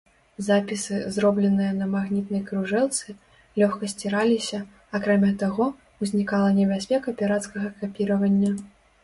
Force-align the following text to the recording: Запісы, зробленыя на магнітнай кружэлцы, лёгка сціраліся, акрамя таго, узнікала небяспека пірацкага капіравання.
Запісы, 0.45 0.95
зробленыя 1.17 1.73
на 1.81 1.87
магнітнай 1.95 2.41
кружэлцы, 2.47 3.15
лёгка 3.63 3.91
сціраліся, 3.93 4.63
акрамя 5.01 5.31
таго, 5.45 5.69
узнікала 6.07 6.49
небяспека 6.63 7.17
пірацкага 7.23 7.67
капіравання. 7.85 8.51